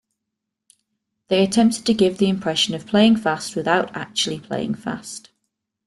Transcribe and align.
They 1.27 1.43
attempted 1.43 1.85
to 1.85 1.93
give 1.93 2.17
the 2.17 2.27
impression 2.27 2.73
of 2.73 2.87
playing 2.87 3.17
fast 3.17 3.55
without 3.55 3.95
actually 3.95 4.39
playing 4.39 4.73
fast. 4.73 5.29